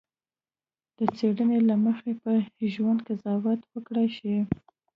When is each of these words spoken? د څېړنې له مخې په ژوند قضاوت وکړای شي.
د 0.97 0.99
څېړنې 1.15 1.59
له 1.69 1.75
مخې 1.85 2.11
په 2.21 2.31
ژوند 2.73 2.99
قضاوت 3.07 3.61
وکړای 3.71 4.07
شي. 4.17 4.35